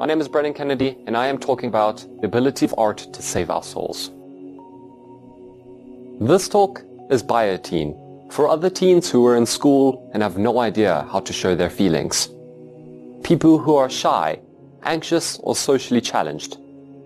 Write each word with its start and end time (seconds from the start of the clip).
my 0.00 0.06
name 0.06 0.18
is 0.18 0.28
Brennan 0.28 0.54
Kennedy, 0.54 0.96
and 1.06 1.14
I 1.14 1.26
am 1.26 1.36
talking 1.36 1.68
about 1.68 1.98
the 2.22 2.26
ability 2.26 2.64
of 2.64 2.74
art 2.78 3.12
to 3.12 3.20
save 3.20 3.50
our 3.50 3.62
souls. 3.62 4.10
This 6.18 6.48
talk 6.48 6.82
is 7.10 7.22
by 7.22 7.44
a 7.44 7.58
teen, 7.58 7.94
for 8.30 8.48
other 8.48 8.70
teens 8.70 9.10
who 9.10 9.26
are 9.26 9.36
in 9.36 9.44
school 9.44 10.10
and 10.14 10.22
have 10.22 10.38
no 10.38 10.58
idea 10.58 11.06
how 11.12 11.20
to 11.20 11.34
show 11.34 11.54
their 11.54 11.68
feelings. 11.68 12.30
People 13.22 13.58
who 13.58 13.76
are 13.76 13.90
shy, 13.90 14.40
anxious, 14.84 15.38
or 15.42 15.54
socially 15.54 16.00
challenged, 16.00 16.56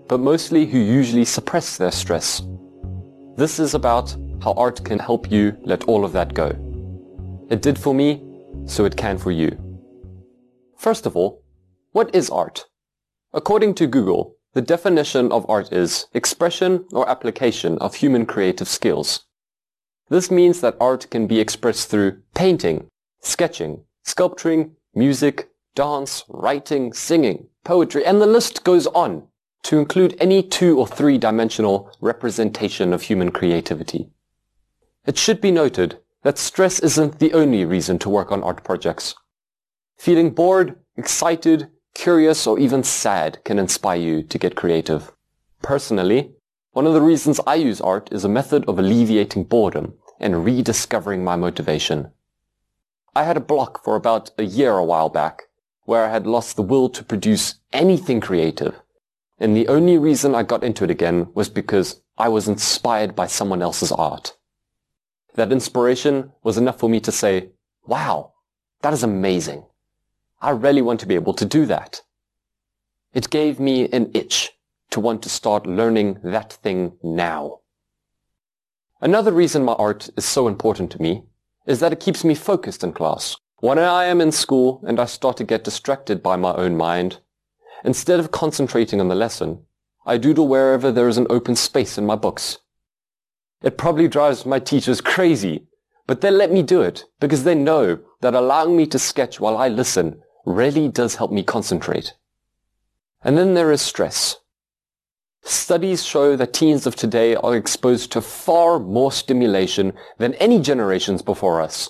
but 0.07 0.21
mostly 0.21 0.65
who 0.65 0.77
usually 0.77 1.25
suppress 1.25 1.75
their 1.75 1.91
stress. 1.91 2.43
This 3.35 3.59
is 3.59 3.73
about 3.73 4.15
how 4.41 4.53
art 4.53 4.85
can 4.85 4.99
help 4.99 5.29
you 5.29 5.57
let 5.63 5.83
all 5.83 6.05
of 6.05 6.13
that 6.13 6.33
go. 6.33 6.47
It 7.49 7.61
did 7.61 7.77
for 7.77 7.93
me, 7.93 8.23
so 8.65 8.85
it 8.85 8.95
can 8.95 9.17
for 9.17 9.31
you. 9.31 9.51
First 10.77 11.05
of 11.05 11.17
all, 11.17 11.43
what 11.91 12.15
is 12.15 12.29
art? 12.29 12.65
According 13.35 13.75
to 13.75 13.85
Google, 13.87 14.37
the 14.53 14.61
definition 14.61 15.29
of 15.29 15.45
art 15.49 15.73
is 15.73 16.07
expression 16.13 16.85
or 16.93 17.09
application 17.09 17.77
of 17.79 17.95
human 17.95 18.25
creative 18.25 18.69
skills. 18.69 19.25
This 20.07 20.31
means 20.31 20.61
that 20.61 20.77
art 20.79 21.09
can 21.11 21.27
be 21.27 21.41
expressed 21.41 21.89
through 21.89 22.21
painting, 22.33 22.87
sketching, 23.19 23.83
sculpturing, 24.05 24.77
music, 24.93 25.49
dance, 25.75 26.23
writing, 26.29 26.93
singing, 26.93 27.47
poetry, 27.65 28.05
and 28.05 28.21
the 28.21 28.25
list 28.25 28.63
goes 28.63 28.87
on 28.87 29.27
to 29.63 29.79
include 29.79 30.15
any 30.17 30.41
two 30.41 30.79
or 30.79 30.87
three 30.87 31.17
dimensional 31.17 31.91
representation 31.99 32.93
of 32.93 33.01
human 33.01 33.31
creativity. 33.31 34.11
It 35.05 35.17
should 35.17 35.41
be 35.41 35.51
noted 35.51 35.99
that 36.23 36.37
stress 36.37 36.79
isn't 36.79 37.19
the 37.19 37.33
only 37.33 37.65
reason 37.65 37.99
to 37.99 38.09
work 38.09 38.31
on 38.31 38.43
art 38.43 38.63
projects. 38.63 39.13
Feeling 39.97 40.29
bored, 40.29 40.79
excited, 40.95 41.67
curious, 41.95 42.45
or 42.45 42.59
even 42.59 42.83
sad 42.83 43.43
can 43.43 43.57
inspire 43.57 43.99
you 43.99 44.21
to 44.21 44.37
get 44.37 44.55
creative. 44.55 45.11
Personally, 45.63 46.31
one 46.73 46.85
of 46.85 46.93
the 46.93 47.01
reasons 47.01 47.39
I 47.47 47.55
use 47.55 47.81
art 47.81 48.09
is 48.11 48.23
a 48.23 48.29
method 48.29 48.65
of 48.67 48.77
alleviating 48.77 49.45
boredom 49.45 49.95
and 50.19 50.45
rediscovering 50.45 51.23
my 51.23 51.35
motivation. 51.35 52.11
I 53.15 53.23
had 53.23 53.37
a 53.37 53.51
block 53.51 53.83
for 53.83 53.95
about 53.95 54.29
a 54.37 54.43
year 54.43 54.73
a 54.73 54.83
while 54.83 55.09
back 55.09 55.43
where 55.85 56.05
I 56.05 56.11
had 56.11 56.27
lost 56.27 56.55
the 56.55 56.61
will 56.61 56.89
to 56.89 57.03
produce 57.03 57.55
anything 57.71 58.19
creative. 58.19 58.81
And 59.39 59.55
the 59.55 59.67
only 59.67 59.97
reason 59.97 60.35
I 60.35 60.43
got 60.43 60.63
into 60.63 60.83
it 60.83 60.91
again 60.91 61.27
was 61.33 61.49
because 61.49 62.01
I 62.17 62.29
was 62.29 62.47
inspired 62.47 63.15
by 63.15 63.27
someone 63.27 63.61
else's 63.61 63.91
art. 63.91 64.35
That 65.35 65.51
inspiration 65.51 66.31
was 66.43 66.57
enough 66.57 66.79
for 66.79 66.89
me 66.89 66.99
to 67.01 67.11
say, 67.11 67.49
wow, 67.85 68.33
that 68.81 68.93
is 68.93 69.03
amazing. 69.03 69.65
I 70.41 70.51
really 70.51 70.81
want 70.81 70.99
to 70.99 71.07
be 71.07 71.15
able 71.15 71.33
to 71.33 71.45
do 71.45 71.65
that. 71.65 72.01
It 73.13 73.29
gave 73.29 73.59
me 73.59 73.89
an 73.91 74.11
itch 74.13 74.51
to 74.91 74.99
want 74.99 75.23
to 75.23 75.29
start 75.29 75.65
learning 75.65 76.19
that 76.23 76.53
thing 76.53 76.97
now. 77.01 77.59
Another 79.01 79.31
reason 79.31 79.63
my 79.63 79.73
art 79.73 80.09
is 80.17 80.25
so 80.25 80.47
important 80.47 80.91
to 80.91 81.01
me 81.01 81.23
is 81.65 81.79
that 81.79 81.93
it 81.93 81.99
keeps 81.99 82.23
me 82.23 82.35
focused 82.35 82.83
in 82.83 82.91
class. 82.93 83.37
When 83.59 83.79
I 83.79 84.05
am 84.05 84.21
in 84.21 84.31
school 84.31 84.83
and 84.85 84.99
I 84.99 85.05
start 85.05 85.37
to 85.37 85.43
get 85.43 85.63
distracted 85.63 86.21
by 86.21 86.35
my 86.35 86.53
own 86.53 86.75
mind, 86.77 87.19
instead 87.83 88.19
of 88.19 88.31
concentrating 88.31 88.99
on 88.99 89.07
the 89.07 89.15
lesson, 89.15 89.63
I 90.05 90.17
doodle 90.17 90.47
wherever 90.47 90.91
there 90.91 91.07
is 91.07 91.17
an 91.17 91.27
open 91.29 91.55
space 91.55 91.97
in 91.97 92.05
my 92.05 92.15
books. 92.15 92.59
It 93.63 93.77
probably 93.77 94.07
drives 94.07 94.45
my 94.45 94.59
teachers 94.59 95.01
crazy, 95.01 95.67
but 96.05 96.21
they 96.21 96.29
let 96.29 96.51
me 96.51 96.61
do 96.61 96.81
it 96.81 97.05
because 97.19 97.43
they 97.43 97.55
know 97.55 97.99
that 98.21 98.35
allowing 98.35 98.77
me 98.77 98.85
to 98.87 98.99
sketch 98.99 99.39
while 99.39 99.57
I 99.57 99.69
listen 99.69 100.21
really 100.45 100.87
does 100.87 101.15
help 101.15 101.31
me 101.31 101.43
concentrate. 101.43 102.13
And 103.23 103.37
then 103.37 103.55
there 103.55 103.71
is 103.71 103.81
stress. 103.81 104.37
Studies 105.43 106.05
show 106.05 106.35
that 106.35 106.53
teens 106.53 106.85
of 106.85 106.95
today 106.95 107.35
are 107.35 107.55
exposed 107.55 108.11
to 108.11 108.21
far 108.21 108.79
more 108.79 109.11
stimulation 109.11 109.93
than 110.17 110.35
any 110.35 110.59
generations 110.59 111.21
before 111.21 111.61
us. 111.61 111.89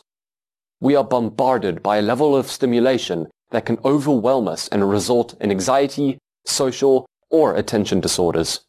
We 0.80 0.96
are 0.96 1.04
bombarded 1.04 1.84
by 1.84 1.98
a 1.98 2.02
level 2.02 2.36
of 2.36 2.52
stimulation 2.52 3.28
that 3.52 3.66
can 3.66 3.78
overwhelm 3.86 4.48
us 4.48 4.68
and 4.70 4.90
result 4.90 5.36
in 5.40 5.52
anxiety, 5.52 6.18
social, 6.46 7.06
or 7.30 7.56
attention 7.56 8.00
disorders. 8.00 8.62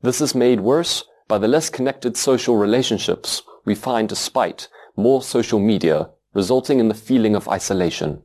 This 0.00 0.20
is 0.20 0.34
made 0.34 0.60
worse 0.60 1.04
by 1.28 1.38
the 1.38 1.48
less 1.48 1.70
connected 1.70 2.16
social 2.16 2.56
relationships 2.56 3.42
we 3.64 3.74
find 3.74 4.08
despite 4.08 4.68
more 4.96 5.22
social 5.22 5.58
media, 5.58 6.10
resulting 6.34 6.78
in 6.80 6.88
the 6.88 6.94
feeling 6.94 7.34
of 7.34 7.48
isolation 7.48 8.22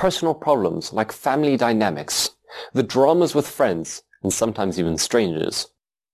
personal 0.00 0.32
problems 0.32 0.94
like 0.94 1.12
family 1.12 1.58
dynamics, 1.58 2.30
the 2.72 2.82
dramas 2.82 3.34
with 3.34 3.46
friends 3.46 4.02
and 4.22 4.32
sometimes 4.32 4.80
even 4.80 4.96
strangers, 4.96 5.66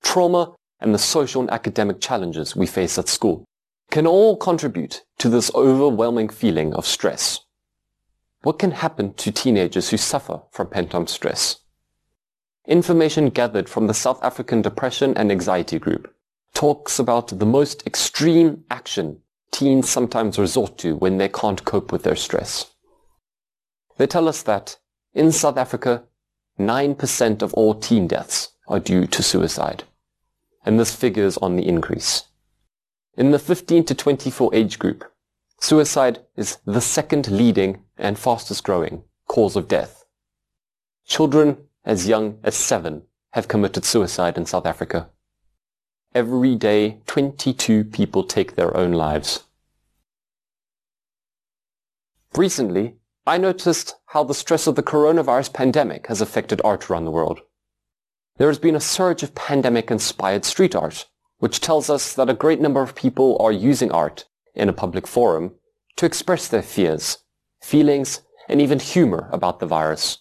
trauma, 0.02 0.52
and 0.80 0.92
the 0.92 0.98
social 0.98 1.41
and 1.41 1.50
academic 1.52 2.00
challenges 2.00 2.56
we 2.56 2.66
face 2.66 2.98
at 2.98 3.06
school 3.06 3.44
can 3.92 4.04
all 4.04 4.36
contribute 4.36 5.04
to 5.19 5.28
this 5.28 5.54
overwhelming 5.54 6.28
feeling 6.28 6.74
of 6.74 6.84
stress. 6.84 7.38
What 8.42 8.58
can 8.58 8.72
happen 8.72 9.14
to 9.14 9.30
teenagers 9.30 9.91
who 9.91 9.97
suffer 9.97 10.42
from 10.50 10.66
pent-up 10.66 11.08
stress? 11.08 11.60
Information 12.66 13.30
gathered 13.30 13.68
from 13.68 13.86
the 13.86 13.94
South 13.94 14.20
African 14.20 14.62
Depression 14.62 15.16
and 15.16 15.30
Anxiety 15.30 15.78
Group 15.78 16.12
talks 16.54 16.98
about 16.98 17.38
the 17.38 17.47
most 17.47 17.86
extreme 17.86 18.64
action 18.68 19.20
teens 19.53 19.88
sometimes 19.88 20.41
resort 20.41 20.76
to 20.78 20.97
when 20.97 21.18
they 21.18 21.28
can't 21.28 21.64
cope 21.64 21.92
with 21.92 22.03
their 22.03 22.16
stress. 22.16 22.72
They 23.96 24.06
tell 24.06 24.28
us 24.28 24.42
that 24.42 24.78
in 25.14 25.32
South 25.32 25.56
Africa, 25.56 26.04
9% 26.58 27.42
of 27.42 27.54
all 27.54 27.74
teen 27.74 28.06
deaths 28.06 28.52
are 28.68 28.80
due 28.80 29.06
to 29.06 29.22
suicide. 29.22 29.84
And 30.64 30.78
this 30.78 30.94
figure 30.94 31.24
is 31.24 31.38
on 31.38 31.56
the 31.56 31.66
increase. 31.66 32.24
In 33.16 33.30
the 33.30 33.38
15 33.38 33.84
to 33.84 33.94
24 33.94 34.54
age 34.54 34.78
group, 34.78 35.04
suicide 35.60 36.20
is 36.36 36.58
the 36.66 36.80
second 36.80 37.30
leading 37.30 37.84
and 37.96 38.18
fastest 38.18 38.64
growing 38.64 39.04
cause 39.26 39.56
of 39.56 39.68
death. 39.68 40.04
Children 41.06 41.56
as 41.84 42.08
young 42.08 42.38
as 42.42 42.54
seven 42.54 43.02
have 43.32 43.48
committed 43.48 43.84
suicide 43.84 44.36
in 44.36 44.44
South 44.44 44.66
Africa. 44.66 45.08
Every 46.14 46.54
day, 46.56 47.00
22 47.06 47.84
people 47.84 48.24
take 48.24 48.54
their 48.54 48.76
own 48.76 48.92
lives. 48.92 49.44
Recently, 52.34 52.96
I 53.28 53.38
noticed 53.38 53.97
how 54.06 54.22
the 54.22 54.34
stress 54.34 54.69
of 54.69 54.76
the 54.76 54.84
coronavirus 54.84 55.53
pandemic 55.53 56.06
has 56.06 56.20
affected 56.20 56.60
art 56.62 56.88
around 56.88 57.06
the 57.06 57.10
world. 57.10 57.41
There 58.37 58.47
has 58.47 58.60
been 58.60 58.76
a 58.76 58.81
surge 58.81 59.25
of 59.25 59.34
pandemic-inspired 59.34 60.44
street 60.44 60.76
art, 60.76 61.06
which 61.38 61.60
tells 61.60 61.91
us 61.91 62.12
that 62.12 62.31
a 62.31 62.34
great 62.34 62.60
number 62.60 62.82
of 62.82 62.94
people 62.94 63.36
are 63.41 63.50
using 63.50 63.91
art 63.91 64.26
in 64.54 64.69
a 64.69 64.72
public 64.72 65.09
forum 65.09 65.56
to 65.97 66.06
express 66.06 66.47
their 66.47 66.62
fears, 66.62 67.19
feelings, 67.60 68.20
and 68.48 68.60
even 68.60 68.78
humor 68.78 69.28
about 69.32 69.59
the 69.59 69.66
virus. 69.66 70.19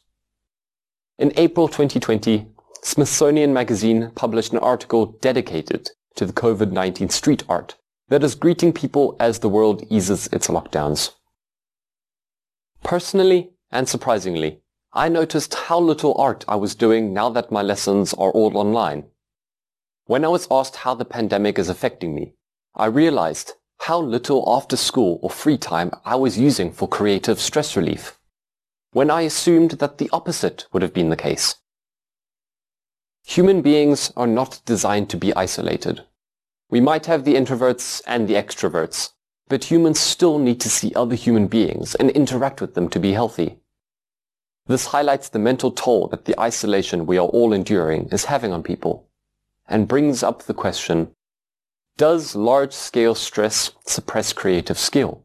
In 1.19 1.31
April 1.37 1.67
2020, 1.67 2.47
Smithsonian 2.81 3.53
Magazine 3.53 4.11
published 4.15 4.51
an 4.51 4.59
article 4.59 5.17
dedicated 5.21 5.91
to 6.15 6.25
the 6.25 6.33
COVID-19 6.33 7.11
street 7.11 7.43
art 7.47 7.75
that 8.09 8.23
is 8.23 8.33
greeting 8.33 8.73
people 8.73 9.15
as 9.19 9.39
the 9.39 9.49
world 9.49 9.85
eases 9.91 10.27
its 10.33 10.47
lockdowns. 10.47 11.11
Personally, 12.85 13.49
and 13.71 13.89
surprisingly, 13.89 14.61
I 14.93 15.09
noticed 15.09 15.55
how 15.55 15.79
little 15.79 16.13
art 16.19 16.45
I 16.47 16.55
was 16.55 16.75
doing 16.75 17.13
now 17.13 17.29
that 17.31 17.51
my 17.51 17.63
lessons 17.63 18.13
are 18.13 18.29
all 18.29 18.55
online. 18.55 19.05
When 20.05 20.23
I 20.23 20.27
was 20.27 20.47
asked 20.51 20.75
how 20.75 20.93
the 20.93 21.03
pandemic 21.03 21.57
is 21.57 21.67
affecting 21.67 22.13
me, 22.13 22.35
I 22.75 22.85
realized 22.85 23.53
how 23.79 23.99
little 23.99 24.43
after 24.47 24.77
school 24.77 25.19
or 25.23 25.31
free 25.31 25.57
time 25.57 25.93
I 26.05 26.15
was 26.15 26.37
using 26.37 26.71
for 26.71 26.87
creative 26.87 27.39
stress 27.39 27.75
relief, 27.75 28.19
when 28.91 29.09
I 29.09 29.21
assumed 29.21 29.71
that 29.71 29.97
the 29.97 30.09
opposite 30.13 30.67
would 30.71 30.83
have 30.83 30.93
been 30.93 31.09
the 31.09 31.17
case. 31.17 31.55
Human 33.25 33.63
beings 33.63 34.13
are 34.15 34.27
not 34.27 34.61
designed 34.63 35.09
to 35.09 35.17
be 35.17 35.35
isolated. 35.35 36.03
We 36.69 36.81
might 36.81 37.07
have 37.07 37.23
the 37.23 37.33
introverts 37.33 38.03
and 38.05 38.27
the 38.27 38.35
extroverts, 38.35 39.09
but 39.47 39.65
humans 39.65 39.99
still 39.99 40.39
need 40.39 40.59
to 40.61 40.69
see 40.69 40.93
other 40.95 41.15
human 41.15 41.47
beings 41.47 41.95
and 41.95 42.09
interact 42.11 42.61
with 42.61 42.73
them 42.73 42.89
to 42.89 42.99
be 42.99 43.13
healthy. 43.13 43.57
This 44.67 44.87
highlights 44.87 45.29
the 45.29 45.39
mental 45.39 45.71
toll 45.71 46.07
that 46.07 46.25
the 46.25 46.39
isolation 46.39 47.05
we 47.05 47.17
are 47.17 47.27
all 47.27 47.53
enduring 47.53 48.09
is 48.11 48.25
having 48.25 48.51
on 48.51 48.63
people 48.63 49.07
and 49.67 49.87
brings 49.87 50.23
up 50.23 50.43
the 50.43 50.53
question, 50.53 51.11
does 51.97 52.35
large-scale 52.35 53.15
stress 53.15 53.71
suppress 53.85 54.33
creative 54.33 54.77
skill? 54.77 55.23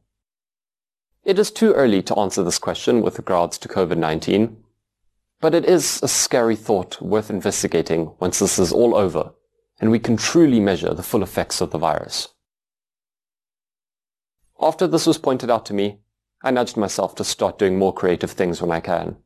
It 1.24 1.38
is 1.38 1.50
too 1.50 1.72
early 1.72 2.02
to 2.02 2.18
answer 2.18 2.42
this 2.42 2.58
question 2.58 3.02
with 3.02 3.18
regards 3.18 3.58
to 3.58 3.68
COVID-19, 3.68 4.56
but 5.40 5.54
it 5.54 5.64
is 5.64 6.02
a 6.02 6.08
scary 6.08 6.56
thought 6.56 7.00
worth 7.00 7.30
investigating 7.30 8.12
once 8.20 8.38
this 8.38 8.58
is 8.58 8.72
all 8.72 8.94
over 8.94 9.32
and 9.80 9.90
we 9.90 9.98
can 9.98 10.16
truly 10.16 10.60
measure 10.60 10.92
the 10.92 11.02
full 11.02 11.22
effects 11.22 11.62
of 11.62 11.70
the 11.70 11.78
virus. 11.78 12.28
After 14.62 14.86
this 14.86 15.06
was 15.06 15.16
pointed 15.16 15.50
out 15.50 15.64
to 15.66 15.74
me, 15.74 16.00
I 16.42 16.50
nudged 16.50 16.76
myself 16.76 17.14
to 17.16 17.24
start 17.24 17.58
doing 17.58 17.78
more 17.78 17.94
creative 17.94 18.30
things 18.30 18.60
when 18.60 18.70
I 18.70 18.80
can. 18.80 19.16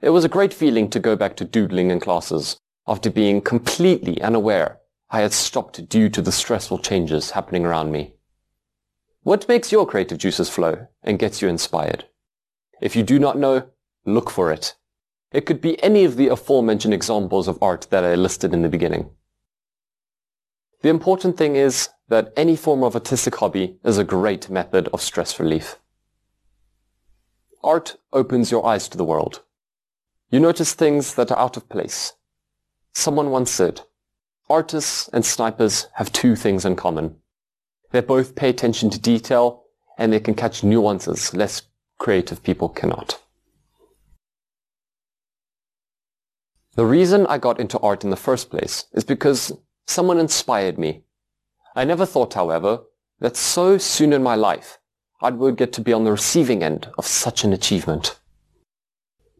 It 0.00 0.10
was 0.10 0.24
a 0.24 0.28
great 0.28 0.52
feeling 0.52 0.90
to 0.90 1.00
go 1.00 1.16
back 1.16 1.36
to 1.36 1.44
doodling 1.44 1.90
in 1.90 2.00
classes 2.00 2.58
after 2.86 3.10
being 3.10 3.40
completely 3.40 4.20
unaware 4.20 4.80
I 5.10 5.20
had 5.20 5.32
stopped 5.32 5.88
due 5.88 6.08
to 6.10 6.20
the 6.20 6.32
stressful 6.32 6.80
changes 6.80 7.30
happening 7.30 7.64
around 7.64 7.92
me. 7.92 8.14
What 9.22 9.48
makes 9.48 9.72
your 9.72 9.86
creative 9.86 10.18
juices 10.18 10.50
flow 10.50 10.88
and 11.02 11.18
gets 11.18 11.40
you 11.40 11.48
inspired? 11.48 12.04
If 12.80 12.94
you 12.94 13.02
do 13.02 13.18
not 13.18 13.38
know, 13.38 13.70
look 14.04 14.30
for 14.30 14.52
it. 14.52 14.74
It 15.32 15.46
could 15.46 15.60
be 15.60 15.82
any 15.82 16.04
of 16.04 16.16
the 16.16 16.28
aforementioned 16.28 16.94
examples 16.94 17.48
of 17.48 17.62
art 17.62 17.86
that 17.90 18.04
I 18.04 18.14
listed 18.16 18.52
in 18.52 18.62
the 18.62 18.68
beginning. 18.68 19.10
The 20.80 20.88
important 20.88 21.36
thing 21.36 21.56
is 21.56 21.88
that 22.08 22.32
any 22.36 22.54
form 22.54 22.84
of 22.84 22.94
artistic 22.94 23.34
hobby 23.36 23.78
is 23.84 23.98
a 23.98 24.04
great 24.04 24.48
method 24.48 24.88
of 24.88 25.02
stress 25.02 25.40
relief. 25.40 25.78
Art 27.64 27.96
opens 28.12 28.50
your 28.50 28.64
eyes 28.64 28.88
to 28.88 28.96
the 28.96 29.04
world. 29.04 29.42
You 30.30 30.38
notice 30.38 30.74
things 30.74 31.14
that 31.14 31.32
are 31.32 31.38
out 31.38 31.56
of 31.56 31.68
place. 31.68 32.12
Someone 32.92 33.30
once 33.30 33.50
said, 33.50 33.80
artists 34.48 35.08
and 35.12 35.24
snipers 35.24 35.88
have 35.94 36.12
two 36.12 36.36
things 36.36 36.64
in 36.64 36.76
common. 36.76 37.16
They 37.90 38.00
both 38.00 38.36
pay 38.36 38.50
attention 38.50 38.90
to 38.90 39.00
detail 39.00 39.64
and 39.96 40.12
they 40.12 40.20
can 40.20 40.34
catch 40.34 40.62
nuances 40.62 41.34
less 41.34 41.62
creative 41.98 42.42
people 42.42 42.68
cannot. 42.68 43.20
The 46.76 46.86
reason 46.86 47.26
I 47.26 47.38
got 47.38 47.58
into 47.58 47.78
art 47.80 48.04
in 48.04 48.10
the 48.10 48.16
first 48.16 48.50
place 48.50 48.84
is 48.92 49.02
because 49.02 49.52
someone 49.88 50.18
inspired 50.18 50.78
me. 50.78 51.02
I 51.74 51.84
never 51.84 52.06
thought, 52.06 52.34
however, 52.34 52.80
that 53.20 53.36
so 53.36 53.78
soon 53.78 54.12
in 54.12 54.22
my 54.22 54.34
life 54.34 54.78
I 55.20 55.30
would 55.30 55.56
get 55.56 55.72
to 55.74 55.80
be 55.80 55.92
on 55.92 56.04
the 56.04 56.12
receiving 56.12 56.62
end 56.62 56.88
of 56.98 57.06
such 57.06 57.42
an 57.42 57.52
achievement. 57.52 58.20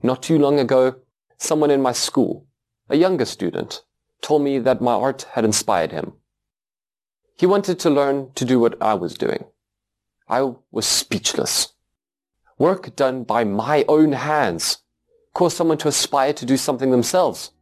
Not 0.03 0.23
too 0.23 0.39
long 0.39 0.59
ago, 0.59 0.97
someone 1.37 1.71
in 1.71 1.83
my 1.83 1.93
school, 1.93 2.47
a 2.89 2.97
younger 2.97 3.25
student, 3.25 3.83
told 4.23 4.43
me 4.43 4.59
that 4.59 4.81
my 4.81 4.95
art 4.95 5.23
had 5.33 5.45
inspired 5.45 5.93
him. 5.93 6.15
He 7.37 7.47
wanted 7.47 7.79
to 7.81 7.91
learn 7.91 8.33
to 8.35 8.45
do 8.45 8.59
what 8.59 8.81
I 8.83 8.95
was 8.95 9.15
doing. 9.15 9.45
I 10.29 10.55
was 10.73 10.87
speechless. 10.87 11.75
Work 12.59 12.97
done 12.97 13.23
by 13.23 13.45
my 13.45 13.85
own 13.87 14.13
hands 14.13 14.79
caused 15.35 15.57
someone 15.57 15.79
to 15.79 15.89
aspire 15.89 16.33
to 16.33 16.45
do 16.45 16.57
something 16.57 16.91
themselves. 16.91 17.53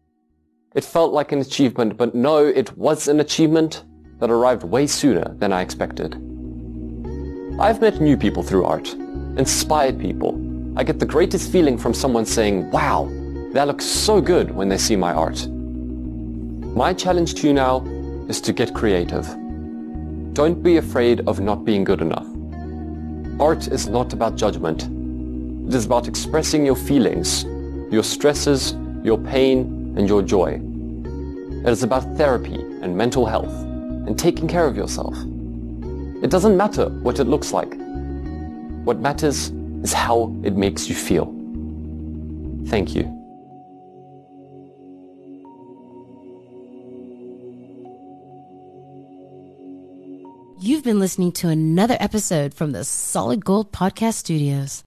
It 0.76 0.84
felt 0.84 1.14
like 1.14 1.32
an 1.32 1.38
achievement, 1.40 1.96
but 1.96 2.14
no, 2.14 2.44
it 2.44 2.76
was 2.76 3.08
an 3.08 3.20
achievement 3.20 3.84
that 4.20 4.30
arrived 4.30 4.62
way 4.62 4.86
sooner 4.86 5.34
than 5.38 5.50
I 5.50 5.62
expected. 5.62 6.14
I've 7.58 7.80
met 7.80 7.98
new 7.98 8.14
people 8.14 8.42
through 8.42 8.66
art, 8.66 8.92
inspired 9.38 9.98
people. 9.98 10.38
I 10.76 10.84
get 10.84 10.98
the 10.98 11.06
greatest 11.06 11.50
feeling 11.50 11.78
from 11.78 11.94
someone 11.94 12.26
saying, 12.26 12.70
wow, 12.70 13.08
that 13.52 13.66
looks 13.66 13.86
so 13.86 14.20
good 14.20 14.50
when 14.50 14.68
they 14.68 14.76
see 14.76 14.96
my 14.96 15.14
art. 15.14 15.48
My 15.48 16.92
challenge 16.92 17.36
to 17.36 17.46
you 17.46 17.54
now 17.54 17.82
is 18.28 18.42
to 18.42 18.52
get 18.52 18.74
creative. 18.74 19.26
Don't 20.34 20.62
be 20.62 20.76
afraid 20.76 21.26
of 21.26 21.40
not 21.40 21.64
being 21.64 21.84
good 21.84 22.02
enough. 22.02 22.26
Art 23.40 23.66
is 23.68 23.88
not 23.88 24.12
about 24.12 24.36
judgment. 24.36 24.82
It 25.68 25.74
is 25.74 25.86
about 25.86 26.06
expressing 26.06 26.66
your 26.66 26.76
feelings, 26.76 27.44
your 27.90 28.04
stresses, 28.04 28.74
your 29.02 29.16
pain, 29.16 29.75
and 29.96 30.08
your 30.08 30.22
joy. 30.22 30.60
It 31.64 31.70
is 31.70 31.82
about 31.82 32.16
therapy 32.16 32.54
and 32.54 32.96
mental 32.96 33.26
health 33.26 33.52
and 34.06 34.18
taking 34.18 34.46
care 34.46 34.66
of 34.66 34.76
yourself. 34.76 35.16
It 36.22 36.30
doesn't 36.30 36.56
matter 36.56 36.88
what 37.02 37.18
it 37.18 37.24
looks 37.24 37.52
like. 37.52 37.74
What 38.84 39.00
matters 39.00 39.50
is 39.82 39.92
how 39.92 40.34
it 40.44 40.56
makes 40.56 40.88
you 40.88 40.94
feel. 40.94 41.26
Thank 42.68 42.94
you. 42.94 43.12
You've 50.58 50.82
been 50.82 50.98
listening 50.98 51.32
to 51.32 51.48
another 51.48 51.96
episode 52.00 52.54
from 52.54 52.72
the 52.72 52.82
Solid 52.84 53.44
Gold 53.44 53.72
Podcast 53.72 54.14
Studios. 54.14 54.85